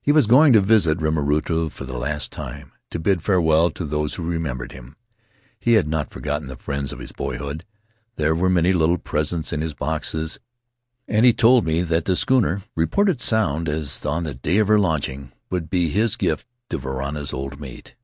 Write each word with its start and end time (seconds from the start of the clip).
He 0.00 0.12
was 0.12 0.28
going 0.28 0.52
to 0.52 0.60
visit 0.60 1.00
Rimarutu 1.00 1.70
for 1.70 1.82
the 1.82 1.98
last 1.98 2.30
time— 2.30 2.70
to 2.92 3.00
bid 3.00 3.20
farewell 3.20 3.68
to 3.72 3.84
those 3.84 4.14
who 4.14 4.22
remembered 4.22 4.70
him. 4.70 4.94
He 5.58 5.72
had 5.72 5.88
not 5.88 6.08
forgotten 6.08 6.46
the 6.46 6.54
friends 6.54 6.92
of 6.92 7.00
his 7.00 7.10
boyhood; 7.10 7.64
there 8.14 8.32
were 8.32 8.48
many 8.48 8.72
little 8.72 8.96
presents 8.96 9.52
in 9.52 9.62
his 9.62 9.74
boxes, 9.74 10.38
and 11.08 11.26
he 11.26 11.32
told 11.32 11.64
me 11.64 11.82
that 11.82 12.04
the 12.04 12.14
schooner— 12.14 12.62
reported 12.76 13.20
sound 13.20 13.68
as 13.68 14.06
on 14.06 14.22
the 14.22 14.34
day 14.34 14.58
of 14.58 14.68
her 14.68 14.78
launch 14.78 15.06
Faery 15.06 15.16
Lands 15.18 15.24
of 15.24 15.30
the 15.32 15.36
South 15.36 15.40
Seas 15.40 15.50
ing— 15.50 15.50
would 15.50 15.68
be 15.70 15.88
his 15.88 16.14
gift 16.16 16.46
to 16.70 16.78
Varana's 16.78 17.32
old 17.32 17.58
mate. 17.58 17.96